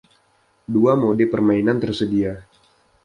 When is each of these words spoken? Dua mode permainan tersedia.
Dua 0.73 0.93
mode 1.03 1.25
permainan 1.33 1.77
tersedia. 1.83 2.33